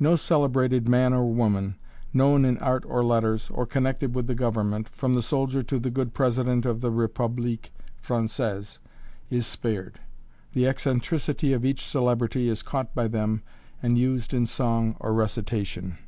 No 0.00 0.16
celebrated 0.16 0.88
man 0.88 1.12
or 1.12 1.30
woman, 1.30 1.76
known 2.14 2.46
in 2.46 2.56
art 2.60 2.82
or 2.86 3.04
letters, 3.04 3.50
or 3.52 3.66
connected 3.66 4.14
with 4.14 4.26
the 4.26 4.34
Government 4.34 4.88
from 4.88 5.12
the 5.14 5.20
soldier 5.20 5.62
to 5.64 5.78
the 5.78 5.90
good 5.90 6.14
President 6.14 6.64
of 6.64 6.80
the 6.80 6.90
République 6.90 7.68
Française 8.02 8.78
is 9.28 9.46
spared. 9.46 10.00
The 10.54 10.66
eccentricity 10.66 11.52
of 11.52 11.66
each 11.66 11.84
celebrity 11.84 12.48
is 12.48 12.62
caught 12.62 12.94
by 12.94 13.06
them, 13.06 13.42
and 13.82 13.98
used 13.98 14.32
in 14.32 14.46
song 14.46 14.96
or 14.98 15.12
recitation. 15.12 15.98